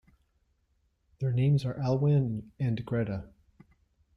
[1.19, 3.29] Their names are Alwan and Greta.